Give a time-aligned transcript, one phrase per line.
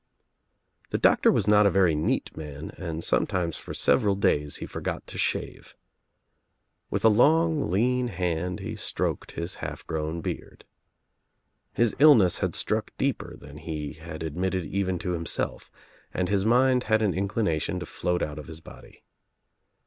[0.89, 4.65] The Doctor was not a very neat man and some times for several days he
[4.65, 5.75] forgot to shave.
[6.89, 10.65] With a long lean hand he stroked his half grown beard.
[11.73, 15.69] His illness had struck deeper than he had admitted even to himself
[16.11, 19.03] and his mind had an inclination to float out of his body.